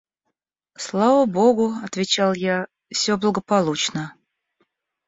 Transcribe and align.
–Слава 0.75 1.27
богу,– 1.27 1.75
отвечал 1.83 2.33
я,– 2.33 2.65
все 2.91 3.17
благополучно. 3.19 4.15